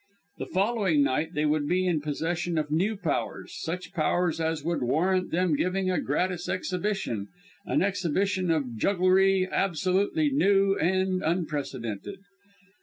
[0.39, 4.81] The following night they would be in possession of new powers, such powers as would
[4.81, 7.27] warrant them giving a gratis exhibition
[7.67, 12.17] an exhibition of jugglery absolutely new and unprecedented.